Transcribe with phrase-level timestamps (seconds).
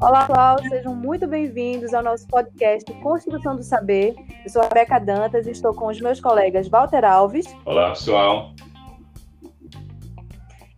[0.00, 4.14] Olá, pessoal, sejam muito bem-vindos ao nosso podcast Construção do Saber.
[4.44, 7.46] Eu sou a Beca Dantas e estou com os meus colegas Walter Alves.
[7.64, 8.52] Olá, pessoal.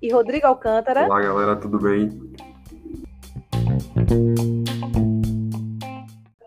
[0.01, 1.05] E Rodrigo Alcântara.
[1.05, 2.09] Olá, galera, tudo bem?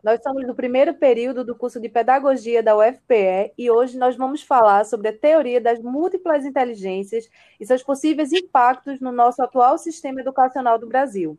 [0.04, 4.42] Nós somos do primeiro período do curso de Pedagogia da UFPE e hoje nós vamos
[4.42, 7.30] falar sobre a teoria das múltiplas inteligências
[7.60, 11.38] e seus possíveis impactos no nosso atual sistema educacional do Brasil.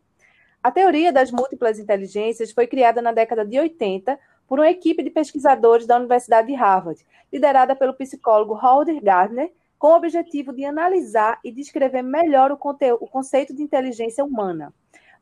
[0.63, 4.17] A teoria das múltiplas inteligências foi criada na década de 80
[4.47, 9.87] por uma equipe de pesquisadores da Universidade de Harvard, liderada pelo psicólogo Howard Gardner, com
[9.89, 14.73] o objetivo de analisar e descrever melhor o, o conceito de inteligência humana.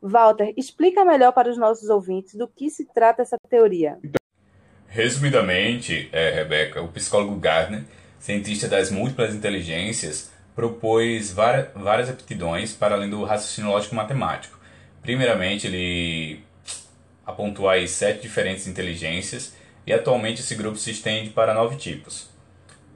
[0.02, 3.98] Walter, explica melhor para os nossos ouvintes do que se trata essa teoria.
[4.88, 7.84] Resumidamente, é, Rebeca, o psicólogo Gardner,
[8.18, 14.60] cientista das múltiplas inteligências, propôs várias, aptidões para além do raciocínio lógico matemático
[15.02, 16.44] Primeiramente, ele
[17.26, 19.52] apontou aí sete diferentes inteligências
[19.84, 22.30] e atualmente esse grupo se estende para nove tipos.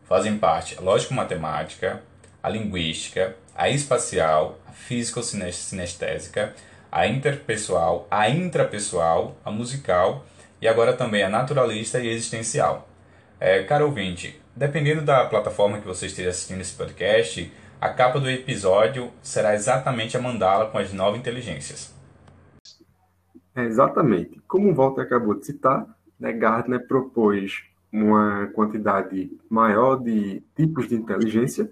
[0.05, 2.00] Fazem parte a lógico-matemática,
[2.41, 6.55] a linguística, a espacial, a físico-sinestésica,
[6.97, 10.25] a interpessoal, a intrapessoal, a musical
[10.62, 12.89] e agora também a naturalista e existencial.
[13.39, 18.30] É, caro ouvinte, dependendo da plataforma que você esteja assistindo esse podcast, a capa do
[18.30, 21.94] episódio será exatamente a mandala com as nove inteligências.
[23.55, 24.41] É, exatamente.
[24.48, 25.86] Como o Walter acabou de citar,
[26.19, 31.70] né, Gardner propôs uma quantidade maior de tipos de inteligência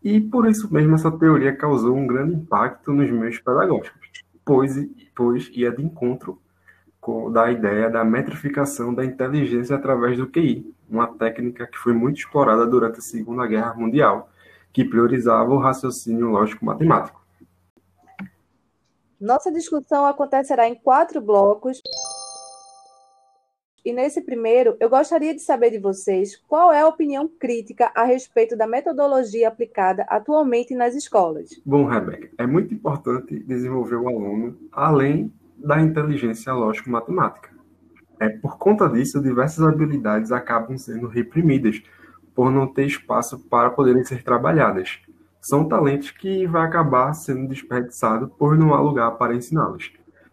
[0.00, 4.74] e por isso mesmo essa teoria causou um grande impacto nos meios pedagógicos, pois,
[5.14, 6.40] pois ia de encontro
[7.00, 12.18] com, da ideia da metrificação da inteligência através do QI, uma técnica que foi muito
[12.18, 14.28] explorada durante a Segunda Guerra Mundial,
[14.72, 17.20] que priorizava o raciocínio lógico-matemático.
[19.20, 21.82] Nossa discussão acontecerá em quatro blocos.
[23.84, 28.04] E nesse primeiro, eu gostaria de saber de vocês qual é a opinião crítica a
[28.04, 31.48] respeito da metodologia aplicada atualmente nas escolas.
[31.64, 37.50] Bom, Rebeca, é muito importante desenvolver o aluno além da inteligência lógico-matemática.
[38.18, 41.82] É, por conta disso, diversas habilidades acabam sendo reprimidas
[42.34, 45.00] por não ter espaço para poderem ser trabalhadas
[45.40, 49.90] são talentos que vai acabar sendo desperdiçado por não há lugar para ensiná-los.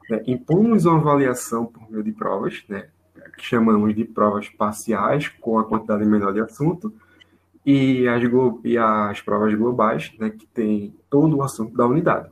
[0.09, 0.21] Né?
[0.27, 2.89] Impomos uma avaliação por meio de provas, né?
[3.37, 6.93] Que chamamos de provas parciais, com a quantidade menor de assunto,
[7.65, 8.23] e as,
[8.63, 10.29] e as provas globais, né?
[10.29, 12.29] que tem todo o assunto da unidade.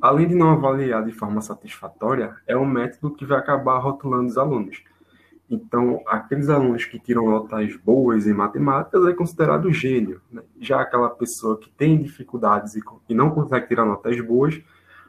[0.00, 4.38] Além de não avaliar de forma satisfatória, é um método que vai acabar rotulando os
[4.38, 4.82] alunos
[5.48, 10.20] então, aqueles alunos que tiram notas boas em matemáticas é considerado gênio.
[10.30, 10.42] Né?
[10.58, 12.74] Já aquela pessoa que tem dificuldades
[13.08, 14.60] e não consegue tirar notas boas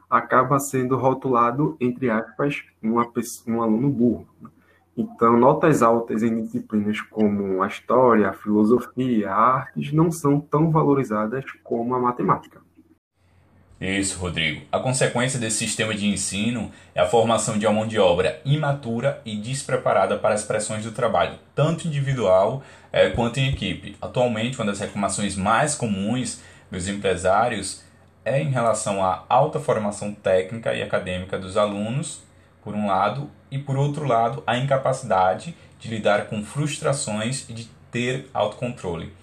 [0.10, 4.28] acaba sendo rotulado, entre aspas, uma pessoa, um aluno burro.
[4.42, 4.50] Né?
[4.98, 10.72] Então, notas altas em disciplinas como a história, a filosofia, a artes não são tão
[10.72, 12.62] valorizadas como a matemática.
[13.80, 14.62] Isso, Rodrigo.
[14.72, 19.22] A consequência desse sistema de ensino é a formação de uma mão de obra imatura
[19.26, 23.98] e despreparada para as pressões do trabalho, tanto individual é, quanto em equipe.
[24.02, 26.42] Atualmente, uma das reclamações mais comuns
[26.72, 27.84] dos empresários
[28.24, 32.24] é em relação à alta formação técnica e acadêmica dos alunos,
[32.66, 37.70] por um lado, e por outro lado, a incapacidade de lidar com frustrações e de
[37.90, 39.14] ter autocontrole.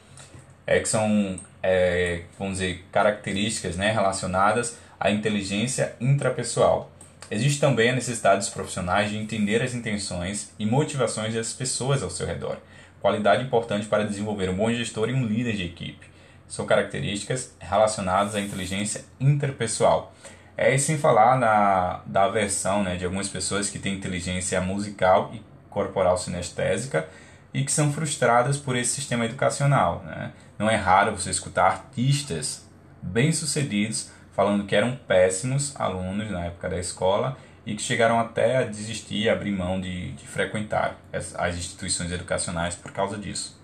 [0.67, 6.91] É que são é, vamos dizer, características né, relacionadas à inteligência intrapessoal.
[7.31, 12.11] Existe também a necessidade dos profissionais de entender as intenções e motivações das pessoas ao
[12.11, 12.59] seu redor,
[13.01, 16.07] qualidade importante para desenvolver um bom gestor e um líder de equipe.
[16.49, 20.15] São características relacionadas à inteligência interpessoal.
[20.57, 25.43] É sem falar na, da aversão né, de algumas pessoas que têm inteligência musical e
[25.71, 27.09] corporal sinestésica
[27.55, 30.03] e que são frustradas por esse sistema educacional.
[30.05, 30.33] Né?
[30.59, 32.69] Não é raro você escutar artistas
[33.03, 38.65] bem-sucedidos falando que eram péssimos alunos na época da escola e que chegaram até a
[38.65, 43.62] desistir, abrir mão de, de frequentar as, as instituições educacionais por causa disso.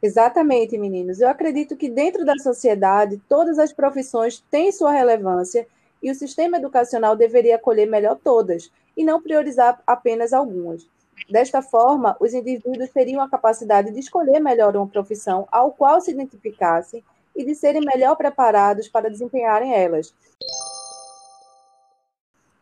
[0.00, 1.20] Exatamente, meninos.
[1.20, 5.66] Eu acredito que dentro da sociedade todas as profissões têm sua relevância
[6.00, 10.88] e o sistema educacional deveria acolher melhor todas e não priorizar apenas algumas.
[11.28, 16.12] Desta forma, os indivíduos teriam a capacidade de escolher melhor uma profissão ao qual se
[16.12, 17.02] identificassem
[17.34, 20.14] e de serem melhor preparados para desempenharem elas.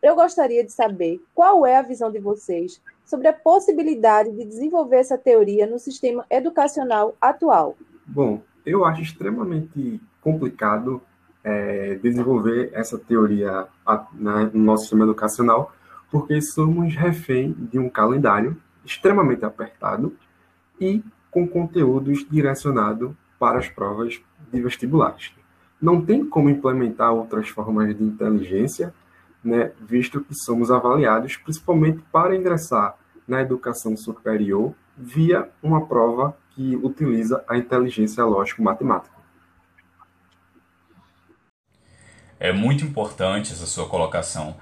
[0.03, 4.97] Eu gostaria de saber qual é a visão de vocês sobre a possibilidade de desenvolver
[4.97, 7.77] essa teoria no sistema educacional atual.
[8.05, 11.01] Bom, eu acho extremamente complicado
[11.43, 13.69] é, desenvolver essa teoria
[14.13, 15.73] na, no nosso sistema educacional,
[16.11, 20.17] porque somos refém de um calendário extremamente apertado
[20.81, 24.21] e com conteúdos direcionados para as provas
[24.53, 25.33] de vestibulares.
[25.81, 28.93] Não tem como implementar outras formas de inteligência,
[29.45, 32.97] né, visto que somos avaliados principalmente para ingressar
[33.27, 39.15] na educação superior via uma prova que utiliza a inteligência lógico-matemática.
[42.39, 44.57] É muito importante essa sua colocação,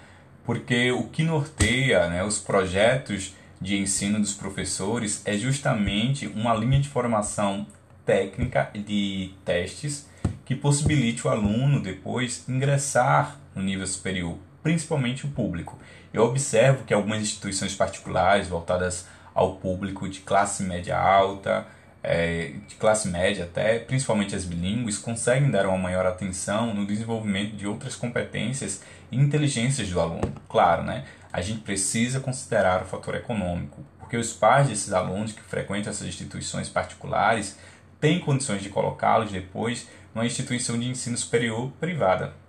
[0.44, 6.80] porque o que norteia né, os projetos de ensino dos professores é justamente uma linha
[6.80, 7.66] de formação
[8.04, 10.08] técnica de testes
[10.44, 15.78] que possibilite o aluno depois ingressar no nível superior, principalmente o público.
[16.12, 21.66] Eu observo que algumas instituições particulares voltadas ao público de classe média alta,
[22.02, 27.54] é, de classe média até, principalmente as bilíngues, conseguem dar uma maior atenção no desenvolvimento
[27.54, 28.82] de outras competências
[29.12, 30.32] e inteligências do aluno.
[30.48, 31.04] Claro, né?
[31.30, 36.06] A gente precisa considerar o fator econômico, porque os pais desses alunos que frequentam essas
[36.06, 37.58] instituições particulares
[38.00, 42.43] têm condições de colocá-los depois numa instituição de ensino superior privada.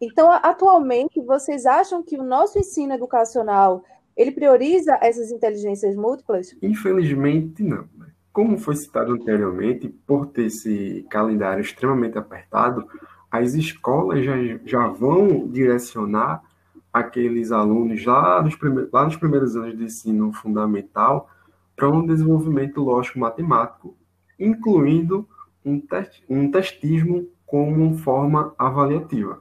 [0.00, 3.82] Então, atualmente, vocês acham que o nosso ensino educacional
[4.16, 6.56] ele prioriza essas inteligências múltiplas?
[6.62, 7.88] Infelizmente, não.
[7.96, 8.06] Né?
[8.32, 12.86] Como foi citado anteriormente, por ter esse calendário extremamente apertado,
[13.30, 14.34] as escolas já,
[14.64, 16.42] já vão direcionar
[16.92, 21.28] aqueles alunos lá nos, primeiros, lá nos primeiros anos de ensino fundamental
[21.76, 23.96] para um desenvolvimento lógico-matemático,
[24.38, 25.28] incluindo
[25.64, 29.40] um, test, um testismo como forma avaliativa.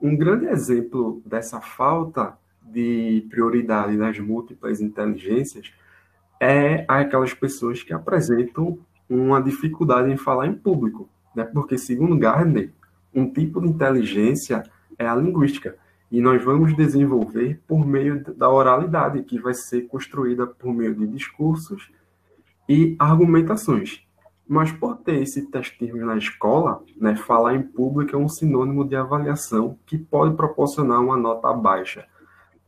[0.00, 5.72] Um grande exemplo dessa falta de prioridade das múltiplas inteligências
[6.40, 11.44] é aquelas pessoas que apresentam uma dificuldade em falar em público, né?
[11.44, 12.70] Porque segundo Gardner,
[13.14, 14.62] um tipo de inteligência
[14.98, 15.76] é a linguística
[16.10, 21.06] e nós vamos desenvolver por meio da oralidade, que vai ser construída por meio de
[21.06, 21.90] discursos
[22.68, 24.02] e argumentações.
[24.50, 28.96] Mas por ter esse testismo na escola, né, falar em público é um sinônimo de
[28.96, 32.04] avaliação que pode proporcionar uma nota baixa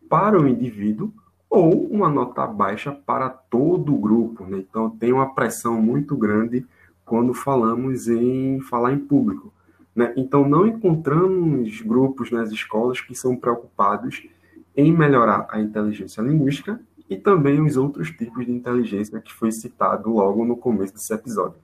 [0.08, 1.12] para o indivíduo
[1.50, 4.44] ou uma nota baixa para todo o grupo.
[4.44, 4.58] Né?
[4.58, 6.64] Então, tem uma pressão muito grande
[7.04, 9.52] quando falamos em falar em público.
[9.92, 10.14] Né?
[10.16, 14.24] Então, não encontramos grupos nas escolas que são preocupados
[14.76, 16.80] em melhorar a inteligência linguística
[17.10, 21.58] e também os outros tipos de inteligência que foi citado logo no começo desse episódio.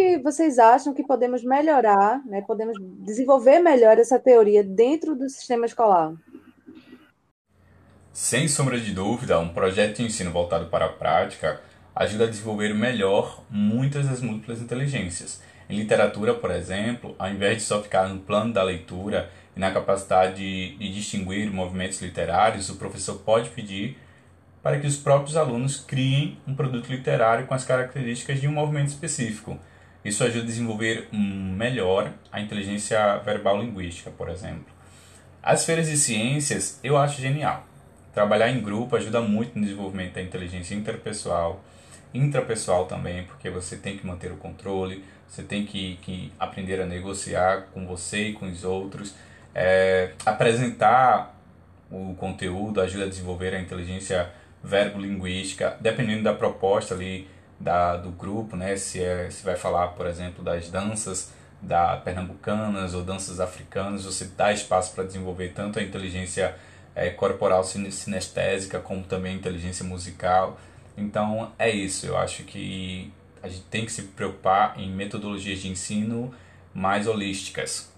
[0.00, 2.74] Que vocês acham que podemos melhorar, né, podemos
[3.04, 6.14] desenvolver melhor essa teoria dentro do sistema escolar?
[8.10, 11.60] Sem sombra de dúvida, um projeto de ensino voltado para a prática
[11.94, 15.42] ajuda a desenvolver melhor muitas das múltiplas inteligências.
[15.68, 19.70] Em literatura, por exemplo, ao invés de só ficar no plano da leitura e na
[19.70, 23.98] capacidade de, de distinguir movimentos literários, o professor pode pedir
[24.62, 28.88] para que os próprios alunos criem um produto literário com as características de um movimento
[28.88, 29.58] específico.
[30.04, 34.66] Isso ajuda a desenvolver melhor a inteligência verbal linguística, por exemplo.
[35.42, 37.66] As feiras de ciências eu acho genial.
[38.14, 41.62] Trabalhar em grupo ajuda muito no desenvolvimento da inteligência interpessoal,
[42.12, 46.86] intrapessoal também, porque você tem que manter o controle, você tem que, que aprender a
[46.86, 49.14] negociar com você e com os outros,
[49.54, 51.36] é, apresentar
[51.90, 54.30] o conteúdo ajuda a desenvolver a inteligência
[54.62, 57.28] verbo-linguística, dependendo da proposta ali
[57.60, 58.74] da, do grupo, né?
[58.76, 64.24] Se, é, se vai falar, por exemplo, das danças da pernambucanas ou danças africanas, você
[64.24, 66.56] dá espaço para desenvolver tanto a inteligência
[66.94, 70.58] é, corporal sinestésica como também a inteligência musical.
[70.96, 73.12] Então é isso, eu acho que
[73.42, 76.32] a gente tem que se preocupar em metodologias de ensino
[76.74, 77.92] mais holísticas.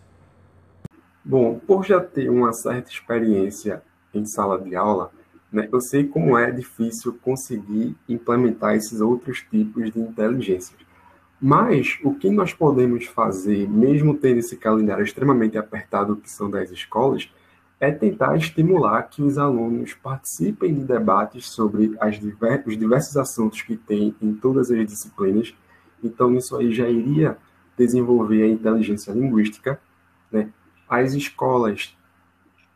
[1.25, 5.13] Bom, por já ter uma certa experiência em sala de aula,
[5.53, 5.69] né?
[5.71, 10.81] Eu sei como é difícil conseguir implementar esses outros tipos de inteligências.
[11.41, 16.71] Mas o que nós podemos fazer, mesmo tendo esse calendário extremamente apertado que são das
[16.71, 17.29] escolas,
[17.81, 23.77] é tentar estimular que os alunos participem de debates sobre diver os diversos assuntos que
[23.77, 25.53] tem em todas as disciplinas.
[26.03, 27.37] Então, isso aí já iria
[27.77, 29.81] desenvolver a inteligência linguística.
[30.31, 30.49] Né?
[30.89, 31.97] As escolas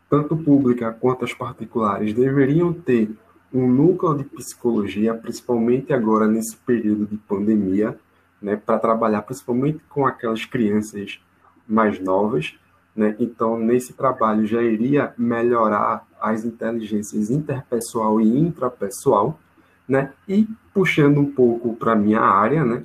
[0.09, 3.11] tanto pública quanto as particulares, deveriam ter
[3.53, 7.97] um núcleo de psicologia, principalmente agora nesse período de pandemia,
[8.41, 11.19] né, para trabalhar principalmente com aquelas crianças
[11.67, 12.55] mais novas.
[12.95, 13.15] Né?
[13.19, 19.39] Então, nesse trabalho já iria melhorar as inteligências interpessoal e intrapessoal.
[19.87, 20.11] Né?
[20.27, 22.83] E puxando um pouco para a minha área, né?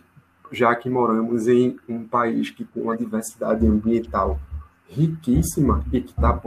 [0.52, 4.38] já que moramos em um país que tem uma diversidade ambiental
[4.92, 6.40] riquíssima e que está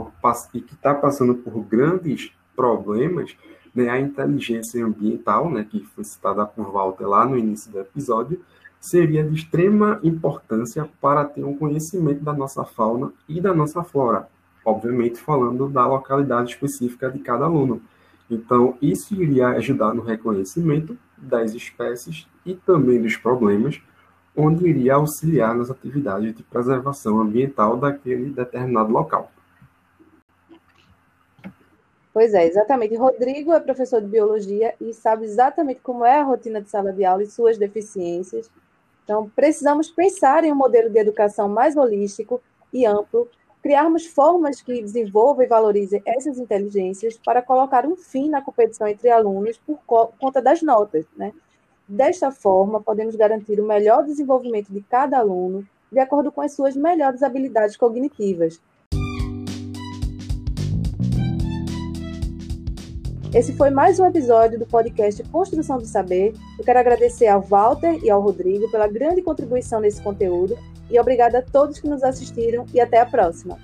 [0.80, 3.36] tá passando por grandes problemas,
[3.74, 8.40] né, a inteligência ambiental, né, que foi citada por Walter lá no início do episódio,
[8.80, 14.28] seria de extrema importância para ter um conhecimento da nossa fauna e da nossa flora,
[14.64, 17.82] obviamente falando da localidade específica de cada aluno.
[18.30, 23.80] Então, isso iria ajudar no reconhecimento das espécies e também dos problemas,
[24.36, 29.30] onde iria auxiliar nas atividades de preservação ambiental daquele determinado local.
[32.12, 32.96] Pois é, exatamente.
[32.96, 37.04] Rodrigo é professor de biologia e sabe exatamente como é a rotina de sala de
[37.04, 38.50] aula e suas deficiências.
[39.04, 42.40] Então, precisamos pensar em um modelo de educação mais holístico
[42.72, 43.28] e amplo,
[43.62, 49.10] criarmos formas que desenvolvam e valorizem essas inteligências para colocar um fim na competição entre
[49.10, 49.78] alunos por
[50.18, 51.04] conta das notas.
[51.16, 51.32] Né?
[51.88, 56.74] Desta forma, podemos garantir o melhor desenvolvimento de cada aluno de acordo com as suas
[56.74, 58.60] melhores habilidades cognitivas,
[63.36, 66.32] Esse foi mais um episódio do podcast Construção do Saber.
[66.58, 70.56] Eu quero agradecer ao Walter e ao Rodrigo pela grande contribuição nesse conteúdo
[70.90, 73.58] e obrigada a todos que nos assistiram e até a próxima.